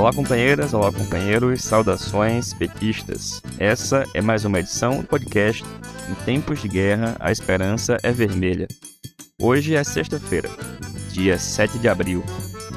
[0.00, 3.42] Olá, companheiras, olá, companheiros, saudações petistas.
[3.58, 5.62] Essa é mais uma edição do podcast
[6.08, 8.66] Em Tempos de Guerra, a Esperança é Vermelha.
[9.38, 10.48] Hoje é sexta-feira,
[11.12, 12.24] dia 7 de abril.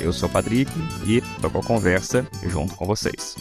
[0.01, 0.69] Eu sou Patrick
[1.07, 3.37] e toco a conversa junto com vocês.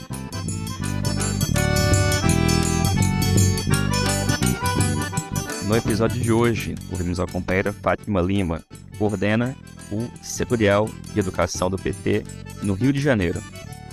[5.67, 8.63] No episódio de hoje, ouvimos a companheira Fátima Lima,
[8.97, 9.57] coordena
[9.91, 12.23] o Setorial de Educação do PT
[12.63, 13.43] no Rio de Janeiro,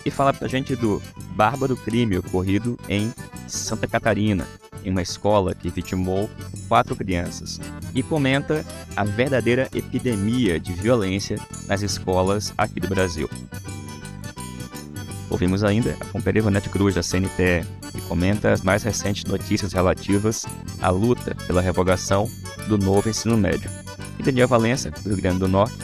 [0.06, 1.02] e fala pra gente do
[1.36, 3.14] bárbaro crime ocorrido em
[3.48, 4.48] Santa Catarina,
[4.84, 6.30] em uma escola que vitimou
[6.68, 7.60] quatro crianças,
[7.94, 13.30] e comenta a verdadeira epidemia de violência nas escolas aqui do Brasil.
[15.30, 20.46] Ouvimos ainda a companheira Ivonete Cruz, da CNTE, que comenta as mais recentes notícias relativas
[20.82, 22.30] à luta pela revogação
[22.68, 23.70] do novo ensino médio.
[24.18, 25.78] E Daniel Valença, do Rio Grande do Norte,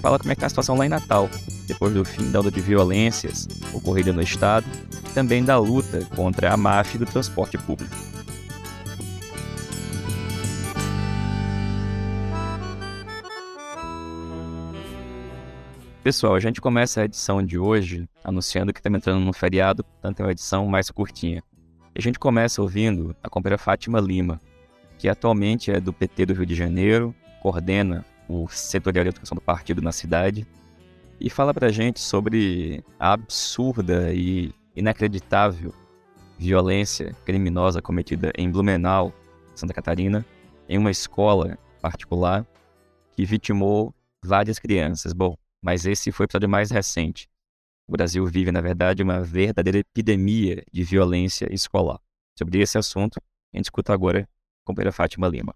[0.00, 1.30] fala como é que está a situação lá em Natal,
[1.72, 4.66] depois do fim da onda de violências ocorrida no estado,
[5.08, 7.94] e também da luta contra a máfia do transporte público.
[16.04, 20.20] Pessoal, a gente começa a edição de hoje anunciando que estamos entrando no feriado, portanto
[20.20, 21.42] é uma edição mais curtinha.
[21.94, 24.38] E a gente começa ouvindo a companheira Fátima Lima,
[24.98, 29.40] que atualmente é do PT do Rio de Janeiro, coordena o setorial de educação do
[29.40, 30.46] partido na cidade,
[31.22, 35.72] e fala pra gente sobre a absurda e inacreditável
[36.36, 39.14] violência criminosa cometida em Blumenau,
[39.54, 40.26] Santa Catarina,
[40.68, 42.44] em uma escola particular
[43.12, 45.12] que vitimou várias crianças.
[45.12, 47.28] Bom, mas esse foi o episódio mais recente.
[47.86, 52.00] O Brasil vive, na verdade, uma verdadeira epidemia de violência escolar.
[52.36, 53.20] Sobre esse assunto,
[53.54, 55.54] a gente escuta agora a companheira Fátima Lima.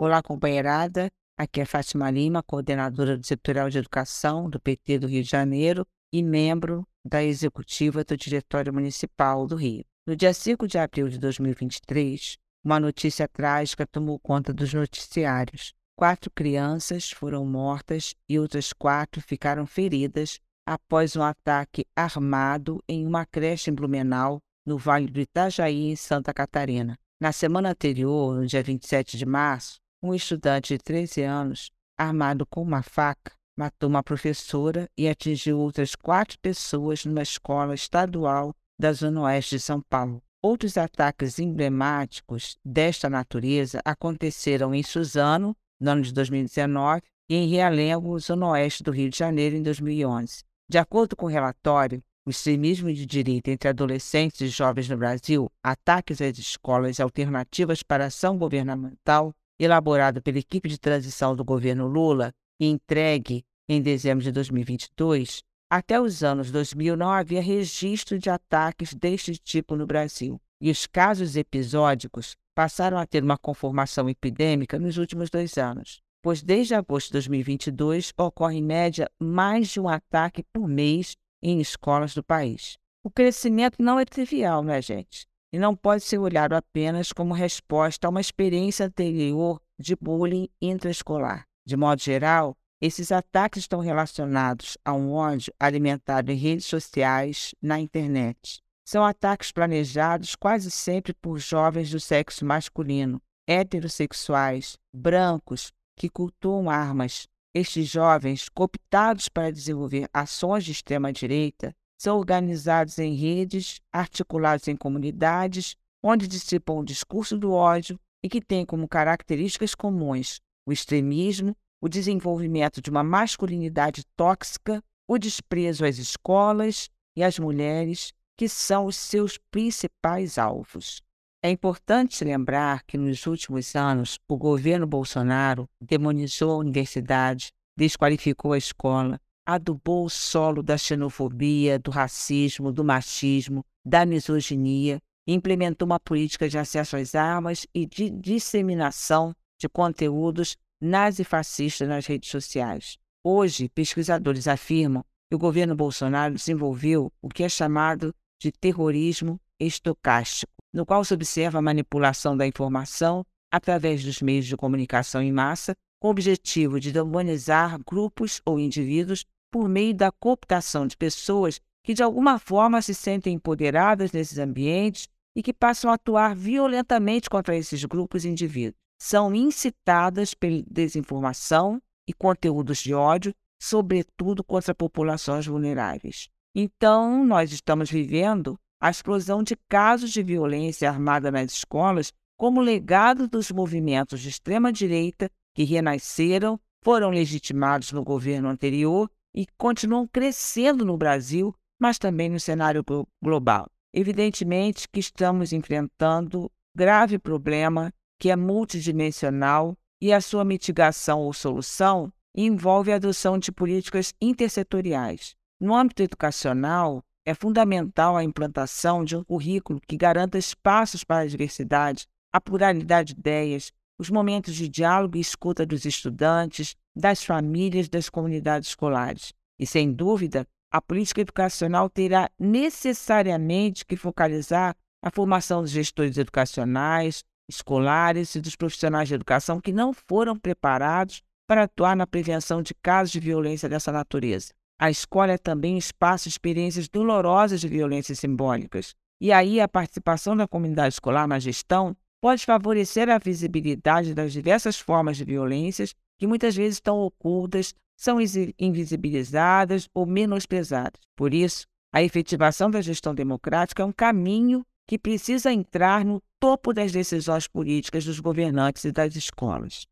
[0.00, 1.08] Olá, companheirada.
[1.36, 5.84] Aqui é Fátima Lima, coordenadora do Setorial de Educação do PT do Rio de Janeiro
[6.12, 9.84] e membro da executiva do Diretório Municipal do Rio.
[10.06, 15.74] No dia 5 de abril de 2023, uma notícia trágica tomou conta dos noticiários.
[15.98, 23.26] Quatro crianças foram mortas e outras quatro ficaram feridas após um ataque armado em uma
[23.26, 26.96] creche em Blumenau, no Vale do Itajaí, em Santa Catarina.
[27.20, 32.60] Na semana anterior, no dia 27 de março, um estudante de 13 anos, armado com
[32.60, 39.22] uma faca, matou uma professora e atingiu outras quatro pessoas numa escola estadual da Zona
[39.22, 40.22] Oeste de São Paulo.
[40.42, 47.00] Outros ataques emblemáticos desta natureza aconteceram em Suzano, no ano de 2019,
[47.30, 50.44] e em Realengo, zona oeste do Rio de Janeiro, em 2011.
[50.68, 55.50] De acordo com o relatório, o extremismo de direita entre adolescentes e jovens no Brasil,
[55.62, 62.32] ataques às escolas alternativas para ação governamental, elaborado pela equipe de transição do governo Lula
[62.60, 68.94] e entregue em dezembro de 2022, até os anos 2000 não havia registro de ataques
[68.94, 74.98] deste tipo no Brasil, e os casos episódicos passaram a ter uma conformação epidêmica nos
[74.98, 80.44] últimos dois anos, pois desde agosto de 2022 ocorre em média mais de um ataque
[80.52, 82.76] por mês em escolas do país.
[83.02, 85.26] O crescimento não é trivial, né, gente?
[85.54, 91.44] E não pode ser olhado apenas como resposta a uma experiência anterior de bullying intraescolar.
[91.64, 97.78] De modo geral, esses ataques estão relacionados a um ódio alimentado em redes sociais, na
[97.78, 106.68] internet, são ataques planejados quase sempre por jovens do sexo masculino, heterossexuais, brancos, que cultuam
[106.68, 107.28] armas.
[107.54, 111.72] Estes jovens, cooptados para desenvolver ações de extrema-direita,
[112.04, 118.42] são organizados em redes, articulados em comunidades, onde dissipam o discurso do ódio e que
[118.42, 125.96] têm como características comuns o extremismo, o desenvolvimento de uma masculinidade tóxica, o desprezo às
[125.96, 131.00] escolas e às mulheres que são os seus principais alvos.
[131.42, 138.58] É importante lembrar que nos últimos anos o governo Bolsonaro demonizou a universidade, desqualificou a
[138.58, 146.48] escola, adubou o solo da xenofobia, do racismo, do machismo, da misoginia, implementou uma política
[146.48, 152.96] de acesso às armas e de disseminação de conteúdos nazifascistas nas redes sociais.
[153.22, 160.52] Hoje, pesquisadores afirmam que o governo Bolsonaro desenvolveu o que é chamado de terrorismo estocástico,
[160.72, 165.74] no qual se observa a manipulação da informação através dos meios de comunicação em massa,
[166.00, 171.94] com o objetivo de demonizar grupos ou indivíduos por meio da cooptação de pessoas que
[171.94, 177.56] de alguma forma se sentem empoderadas nesses ambientes e que passam a atuar violentamente contra
[177.56, 178.74] esses grupos e indivíduos.
[179.00, 186.28] São incitadas pela desinformação e conteúdos de ódio, sobretudo contra populações vulneráveis.
[186.52, 193.28] Então, nós estamos vivendo a explosão de casos de violência armada nas escolas como legado
[193.28, 200.96] dos movimentos de extrema-direita que renasceram, foram legitimados no governo anterior e continuam crescendo no
[200.96, 202.84] Brasil, mas também no cenário
[203.22, 203.68] global.
[203.92, 212.12] Evidentemente que estamos enfrentando grave problema que é multidimensional e a sua mitigação ou solução
[212.36, 215.34] envolve a adoção de políticas intersetoriais.
[215.60, 221.26] No âmbito educacional, é fundamental a implantação de um currículo que garanta espaços para a
[221.26, 227.88] diversidade, a pluralidade de ideias, os momentos de diálogo e escuta dos estudantes, das famílias,
[227.88, 229.32] das comunidades escolares.
[229.58, 237.22] E, sem dúvida, a política educacional terá necessariamente que focalizar a formação dos gestores educacionais,
[237.48, 242.74] escolares e dos profissionais de educação que não foram preparados para atuar na prevenção de
[242.74, 244.52] casos de violência dessa natureza.
[244.78, 248.94] A escola é também espaço de experiências dolorosas de violências simbólicas.
[249.20, 254.80] E aí a participação da comunidade escolar na gestão pode favorecer a visibilidade das diversas
[254.80, 255.94] formas de violências
[256.24, 258.16] que muitas vezes estão ocultas, são
[258.58, 260.98] invisibilizadas ou menosprezadas.
[261.14, 266.72] Por isso, a efetivação da gestão democrática é um caminho que precisa entrar no topo
[266.72, 269.86] das decisões políticas dos governantes e das escolas.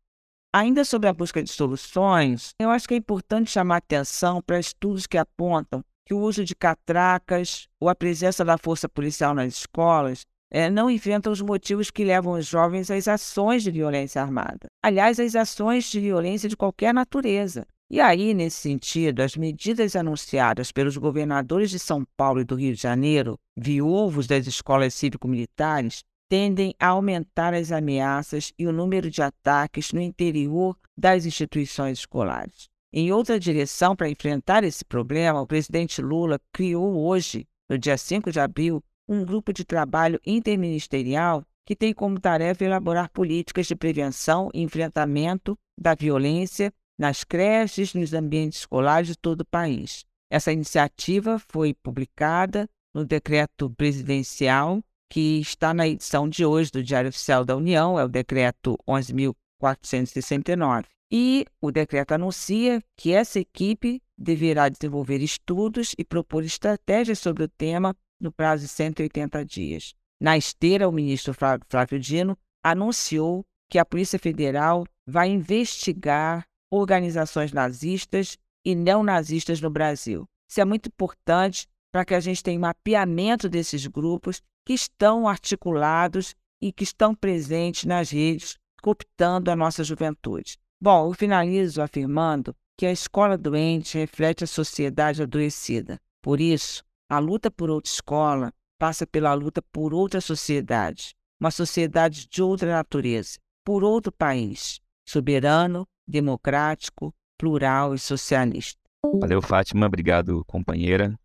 [0.51, 5.05] Ainda sobre a busca de soluções, eu acho que é importante chamar atenção para estudos
[5.05, 10.25] que apontam que o uso de catracas ou a presença da força policial nas escolas
[10.53, 14.67] é, não inventam os motivos que levam os jovens às ações de violência armada.
[14.83, 17.65] Aliás, às ações de violência de qualquer natureza.
[17.89, 22.75] E aí, nesse sentido, as medidas anunciadas pelos governadores de São Paulo e do Rio
[22.75, 29.21] de Janeiro, viúvos das escolas cívico-militares, tendem a aumentar as ameaças e o número de
[29.21, 32.67] ataques no interior das instituições escolares.
[32.91, 38.31] Em outra direção, para enfrentar esse problema, o presidente Lula criou hoje, no dia 5
[38.31, 44.49] de abril, um grupo de trabalho interministerial que tem como tarefa elaborar políticas de prevenção
[44.53, 50.03] e enfrentamento da violência nas creches, nos ambientes escolares de todo o país.
[50.29, 57.09] Essa iniciativa foi publicada no decreto presidencial que está na edição de hoje do Diário
[57.09, 60.85] Oficial da União, é o decreto 11.469.
[61.11, 67.47] E o decreto anuncia que essa equipe deverá desenvolver estudos e propor estratégias sobre o
[67.47, 69.93] tema no prazo de 180 dias.
[70.19, 78.37] Na esteira, o ministro Flávio Dino anunciou que a Polícia Federal vai investigar organizações nazistas
[78.65, 80.25] e neonazistas no Brasil.
[80.49, 86.35] Isso é muito importante para que a gente tenha mapeamento desses grupos que estão articulados
[86.61, 90.57] e que estão presentes nas redes, cooptando a nossa juventude.
[90.81, 95.99] Bom, eu finalizo afirmando que a escola doente reflete a sociedade adoecida.
[96.21, 102.27] Por isso, a luta por outra escola passa pela luta por outra sociedade, uma sociedade
[102.27, 108.79] de outra natureza, por outro país, soberano, democrático, plural e socialista.
[109.19, 109.85] Valeu, Fátima.
[109.85, 111.15] Obrigado, companheira.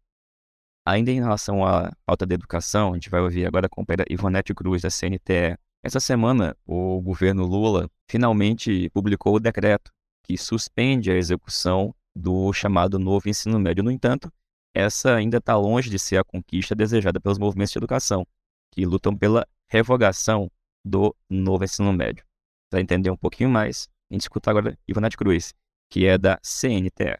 [0.87, 4.55] Ainda em relação à pauta da educação, a gente vai ouvir agora a companheira Ivonete
[4.55, 5.57] Cruz, da CNTE.
[5.83, 9.91] Essa semana, o governo Lula finalmente publicou o decreto
[10.23, 13.83] que suspende a execução do chamado novo ensino médio.
[13.83, 14.31] No entanto,
[14.75, 18.27] essa ainda está longe de ser a conquista desejada pelos movimentos de educação,
[18.73, 20.51] que lutam pela revogação
[20.85, 22.25] do novo ensino médio.
[22.71, 25.55] Para entender um pouquinho mais, a gente escuta agora Ivonete Cruz,
[25.91, 27.19] que é da CNTE.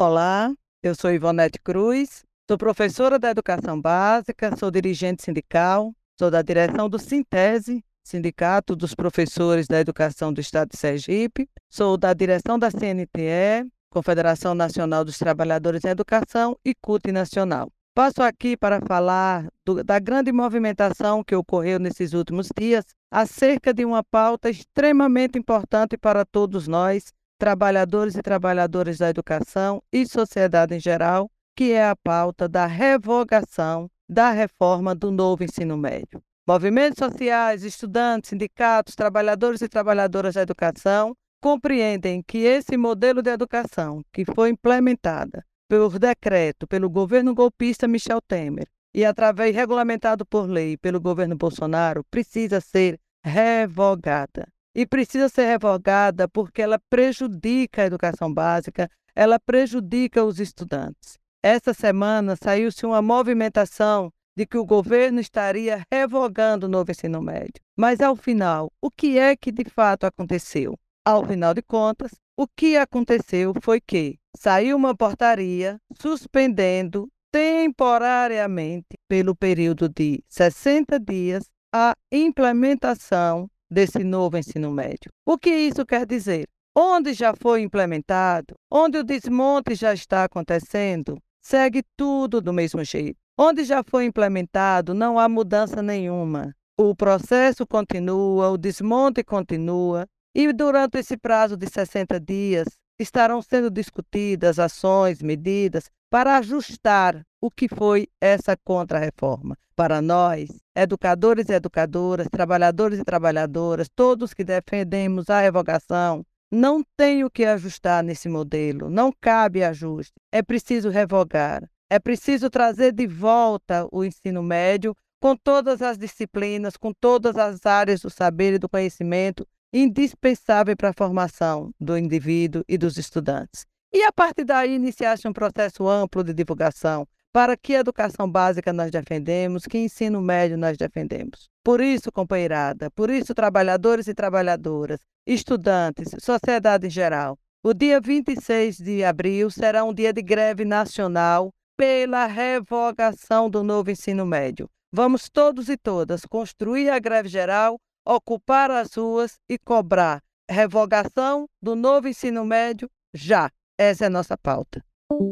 [0.00, 6.42] Olá, eu sou Ivonete Cruz, sou professora da educação básica, sou dirigente sindical, sou da
[6.42, 12.56] direção do Sintese, Sindicato dos Professores da Educação do Estado de Sergipe, sou da direção
[12.56, 17.70] da CNTE, Confederação Nacional dos Trabalhadores em Educação e CUT Nacional.
[17.94, 23.86] Passo aqui para falar do, da grande movimentação que ocorreu nesses últimos dias acerca de
[23.86, 30.80] uma pauta extremamente importante para todos nós, trabalhadores e trabalhadoras da educação e sociedade em
[30.80, 36.22] geral, que é a pauta da revogação da reforma do novo ensino médio.
[36.46, 41.16] Movimentos sociais, estudantes, sindicatos, trabalhadores e trabalhadoras da educação
[41.46, 48.20] compreendem que esse modelo de educação que foi implementada por decreto pelo governo golpista Michel
[48.20, 54.48] Temer e através regulamentado por lei pelo governo Bolsonaro precisa ser revogada.
[54.74, 61.16] E precisa ser revogada porque ela prejudica a educação básica, ela prejudica os estudantes.
[61.40, 67.62] Essa semana saiu-se uma movimentação de que o governo estaria revogando o novo ensino médio.
[67.76, 70.76] Mas, ao final, o que é que de fato aconteceu?
[71.06, 79.32] Ao final de contas, o que aconteceu foi que saiu uma portaria suspendendo temporariamente, pelo
[79.32, 85.12] período de 60 dias, a implementação desse novo ensino médio.
[85.24, 86.48] O que isso quer dizer?
[86.76, 93.16] Onde já foi implementado, onde o desmonte já está acontecendo, segue tudo do mesmo jeito.
[93.38, 96.52] Onde já foi implementado, não há mudança nenhuma.
[96.76, 100.04] O processo continua, o desmonte continua,
[100.38, 102.66] e durante esse prazo de 60 dias
[103.00, 109.56] estarão sendo discutidas ações, medidas para ajustar o que foi essa contra-reforma.
[109.74, 117.24] Para nós, educadores e educadoras, trabalhadores e trabalhadoras, todos que defendemos a revogação, não tem
[117.24, 120.12] o que ajustar nesse modelo, não cabe ajuste.
[120.30, 126.76] É preciso revogar, é preciso trazer de volta o ensino médio com todas as disciplinas,
[126.76, 132.64] com todas as áreas do saber e do conhecimento indispensável para a formação do indivíduo
[132.66, 133.66] e dos estudantes.
[133.92, 138.90] E a partir daí iniciasse um processo amplo de divulgação para que educação básica nós
[138.90, 141.50] defendemos, que ensino médio nós defendemos.
[141.62, 148.78] Por isso, companheirada, por isso, trabalhadores e trabalhadoras, estudantes, sociedade em geral, o dia 26
[148.78, 154.70] de abril será um dia de greve nacional pela revogação do novo ensino médio.
[154.90, 161.74] Vamos todos e todas construir a greve geral ocupar as ruas e cobrar revogação do
[161.74, 163.50] novo ensino médio já.
[163.76, 164.84] Essa é a nossa pauta.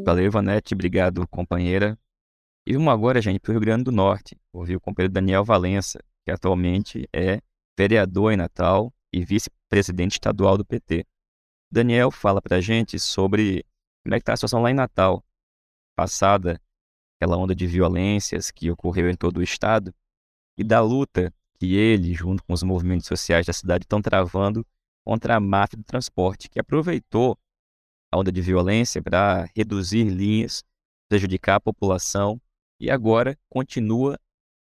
[0.05, 0.75] Valeu, Ivanete.
[0.75, 1.99] Obrigado, companheira.
[2.67, 4.37] E vamos agora, gente, para o Rio Grande do Norte.
[4.53, 7.41] Ouvir o companheiro Daniel Valença, que atualmente é
[7.79, 11.07] vereador em Natal e vice-presidente estadual do PT.
[11.71, 13.65] Daniel fala para a gente sobre
[14.03, 15.25] como é que está a situação lá em Natal,
[15.97, 16.61] passada
[17.17, 19.95] aquela onda de violências que ocorreu em todo o estado,
[20.59, 24.67] e da luta que ele, junto com os movimentos sociais da cidade, estão travando
[25.05, 27.39] contra a máfia do transporte, que aproveitou
[28.13, 30.63] a onda de violência para reduzir linhas,
[31.09, 32.41] prejudicar a população
[32.81, 34.19] e agora continua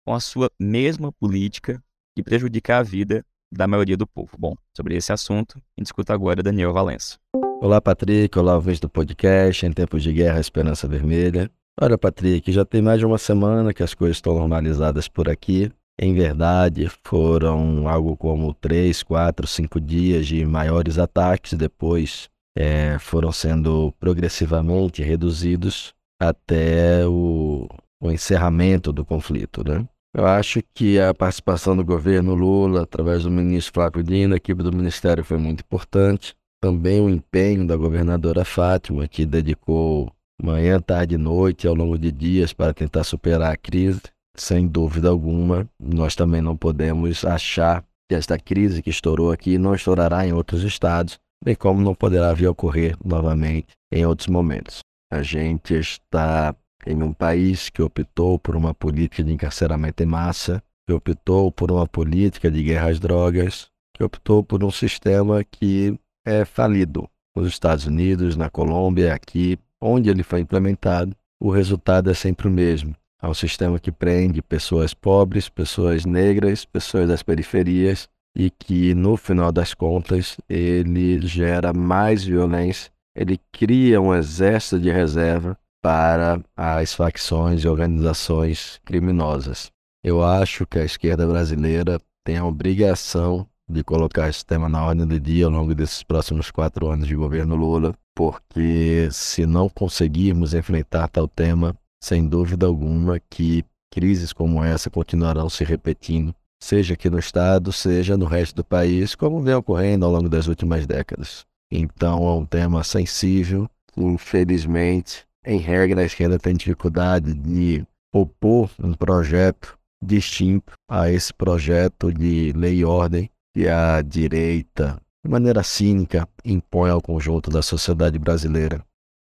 [0.05, 1.83] com a sua mesma política
[2.17, 4.31] de prejudicar a vida da maioria do povo.
[4.39, 7.19] Bom, sobre esse assunto, a gente escuta agora Daniel Valença.
[7.61, 8.37] Olá, Patrick.
[8.39, 11.51] Olá, ouvintes do podcast Em Tempos de Guerra, Esperança Vermelha.
[11.81, 15.71] Olha, Patrick, já tem mais de uma semana que as coisas estão normalizadas por aqui.
[16.05, 22.29] Em verdade, foram algo como três, quatro, cinco dias de maiores ataques, depois
[22.59, 27.69] é, foram sendo progressivamente reduzidos até o,
[28.03, 29.63] o encerramento do conflito.
[29.63, 29.87] Né?
[30.13, 34.61] Eu acho que a participação do governo Lula, através do ministro Flávio Dino, a equipe
[34.61, 36.35] do ministério foi muito importante.
[36.61, 42.11] Também o empenho da governadora Fátima, que dedicou manhã, tarde e noite ao longo de
[42.11, 44.03] dias para tentar superar a crise.
[44.37, 49.75] Sem dúvida alguma, nós também não podemos achar que esta crise que estourou aqui não
[49.75, 54.81] estourará em outros estados, bem como não poderá vir a ocorrer novamente em outros momentos.
[55.13, 56.55] A gente está
[56.87, 61.71] em um país que optou por uma política de encarceramento em massa, que optou por
[61.71, 67.09] uma política de guerra às drogas, que optou por um sistema que é falido.
[67.37, 72.51] Nos Estados Unidos, na Colômbia, aqui, onde ele foi implementado, o resultado é sempre o
[72.51, 72.95] mesmo
[73.29, 79.53] um sistema que prende pessoas pobres, pessoas negras, pessoas das periferias e que, no final
[79.53, 87.63] das contas, ele gera mais violência, ele cria um exército de reserva para as facções
[87.63, 89.71] e organizações criminosas.
[90.03, 95.07] Eu acho que a esquerda brasileira tem a obrigação de colocar esse tema na ordem
[95.07, 100.55] do dia ao longo desses próximos quatro anos de governo Lula, porque se não conseguirmos
[100.55, 107.09] enfrentar tal tema, sem dúvida alguma que crises como essa continuarão se repetindo, seja aqui
[107.09, 111.45] no estado, seja no resto do país, como vem ocorrendo ao longo das últimas décadas.
[111.71, 118.95] Então é um tema sensível, infelizmente, em regra a esquerda tem dificuldade de opor um
[118.95, 126.29] projeto distinto a esse projeto de lei e ordem que a direita, de maneira cínica,
[126.45, 128.85] impõe ao conjunto da sociedade brasileira.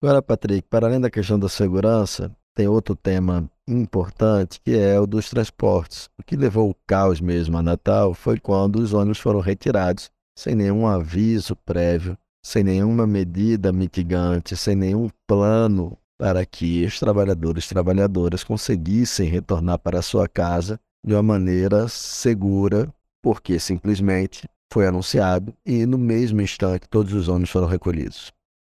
[0.03, 5.07] Agora, Patrick, para além da questão da segurança, tem outro tema importante que é o
[5.07, 6.09] dos transportes.
[6.19, 10.55] O que levou o caos mesmo a Natal foi quando os ônibus foram retirados sem
[10.55, 17.69] nenhum aviso prévio, sem nenhuma medida mitigante, sem nenhum plano para que os trabalhadores e
[17.69, 22.89] trabalhadoras conseguissem retornar para sua casa de uma maneira segura,
[23.23, 28.33] porque simplesmente foi anunciado e no mesmo instante todos os ônibus foram recolhidos.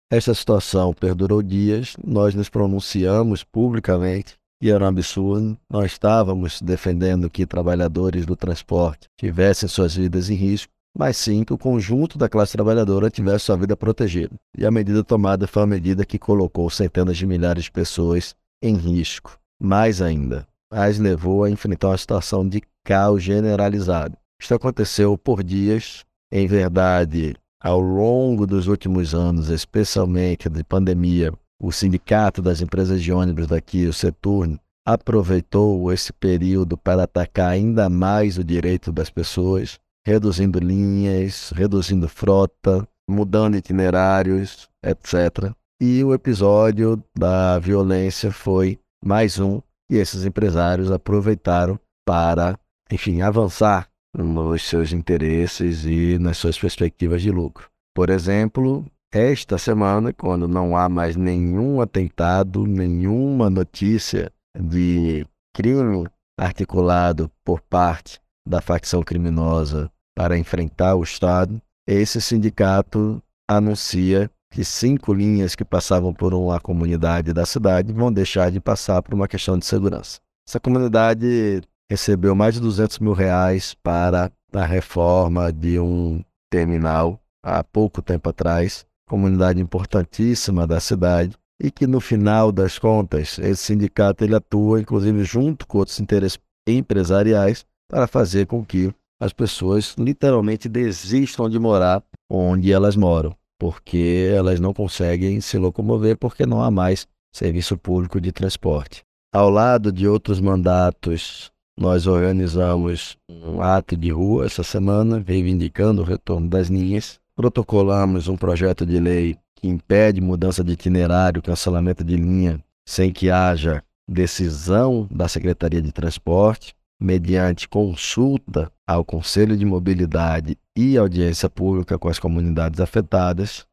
[0.10, 5.58] Esta situação perdurou dias, nós nos pronunciamos publicamente e era um absurdo.
[5.70, 11.54] Nós estávamos defendendo que trabalhadores do transporte tivessem suas vidas em risco, mas sim que
[11.54, 14.34] o conjunto da classe trabalhadora tivesse sua vida protegida.
[14.58, 18.34] E a medida tomada foi uma medida que colocou centenas de milhares de pessoas
[18.64, 19.38] em risco.
[19.62, 24.18] Mais ainda, as levou a enfrentar uma situação de caos generalizado.
[24.42, 26.06] Isto aconteceu por dias.
[26.32, 33.12] Em verdade, ao longo dos últimos anos, especialmente de pandemia, o sindicato das empresas de
[33.12, 39.80] ônibus daqui, o Seturno, aproveitou esse período para atacar ainda mais o direito das pessoas,
[40.06, 45.52] reduzindo linhas, reduzindo frota, mudando itinerários, etc.
[45.82, 49.62] E o episódio da violência foi mais um
[49.92, 52.58] e esses empresários aproveitaram para,
[52.92, 57.70] enfim, avançar nos seus interesses e nas suas perspectivas de lucro.
[57.96, 67.32] Por exemplo, esta semana, quando não há mais nenhum atentado, nenhuma notícia de crime articulado
[67.44, 75.56] por parte da facção criminosa para enfrentar o Estado, esse sindicato anuncia que cinco linhas
[75.56, 79.66] que passavam por uma comunidade da cidade vão deixar de passar por uma questão de
[79.66, 80.20] segurança.
[80.48, 87.63] Essa comunidade recebeu mais de 200 mil reais para a reforma de um terminal há
[87.63, 94.24] pouco tempo atrás, comunidade importantíssima da cidade, e que no final das contas esse sindicato
[94.24, 100.70] ele atua inclusive junto com outros interesses empresariais para fazer com que as pessoas literalmente
[100.70, 106.70] desistam de morar onde elas moram, porque elas não conseguem se locomover porque não há
[106.70, 109.01] mais serviço público de transporte.
[109.34, 116.06] Ao lado de outros mandatos, nós organizamos um ato de rua essa semana, reivindicando o
[116.06, 117.20] retorno das linhas.
[117.36, 123.30] Protocolamos um projeto de lei que impede mudança de itinerário, cancelamento de linha, sem que
[123.30, 132.00] haja decisão da Secretaria de Transporte, mediante consulta ao Conselho de Mobilidade e audiência pública
[132.00, 133.68] com as comunidades afetadas.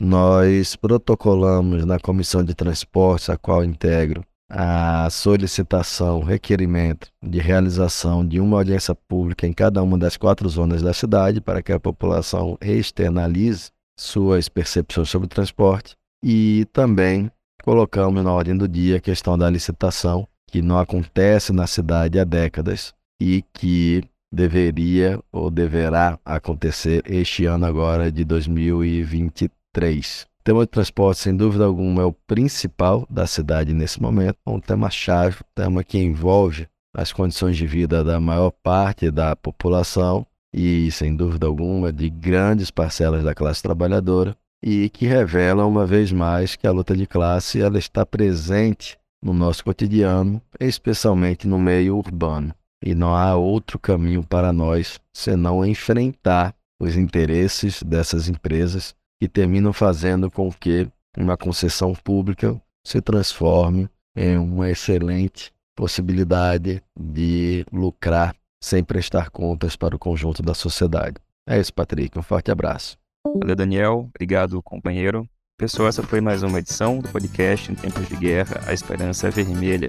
[0.00, 8.40] Nós protocolamos na Comissão de Transportes, a qual integro, a solicitação, requerimento de realização de
[8.40, 12.56] uma audiência pública em cada uma das quatro zonas da cidade para que a população
[12.60, 17.30] externalize suas percepções sobre o transporte e também
[17.62, 22.24] colocamos na ordem do dia a questão da licitação, que não acontece na cidade há
[22.24, 30.26] décadas e que deveria ou deverá acontecer este ano agora de 2023.
[30.46, 34.60] Tema de transporte, sem dúvida alguma, é o principal da cidade nesse momento, é um
[34.60, 40.88] tema-chave, um tema que envolve as condições de vida da maior parte da população e,
[40.92, 46.54] sem dúvida alguma, de grandes parcelas da classe trabalhadora e que revela uma vez mais
[46.54, 52.54] que a luta de classe ela está presente no nosso cotidiano, especialmente no meio urbano.
[52.80, 59.72] E não há outro caminho para nós senão enfrentar os interesses dessas empresas que terminam
[59.72, 68.82] fazendo com que uma concessão pública se transforme em uma excelente possibilidade de lucrar sem
[68.82, 71.16] prestar contas para o conjunto da sociedade.
[71.48, 72.18] É isso, Patrick.
[72.18, 72.96] Um forte abraço.
[73.24, 74.10] Valeu, Daniel.
[74.14, 75.28] Obrigado, companheiro.
[75.58, 79.88] Pessoal, essa foi mais uma edição do podcast Em Tempos de Guerra, a Esperança Vermelha.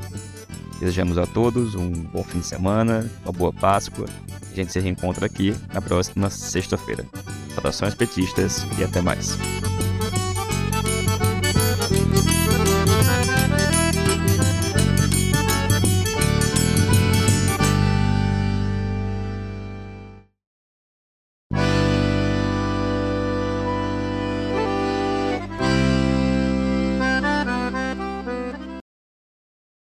[0.79, 4.05] Desejamos a todos um bom fim de semana, uma boa Páscoa.
[4.49, 7.05] A gente se reencontra aqui na próxima sexta-feira.
[7.53, 9.37] Saudações petistas e até mais.